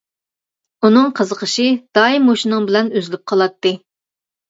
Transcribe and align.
ئۇنىڭ 0.87 1.11
قىزىقىشى 1.19 1.67
دائىم 1.99 2.29
مۇشۇنىڭ 2.33 2.69
بىلەن 2.73 2.93
ئۈزۈلۈپ 2.99 3.27
قالاتتى. 3.33 3.79